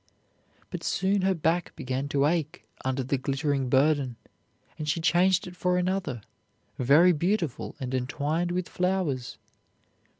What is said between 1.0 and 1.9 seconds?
her back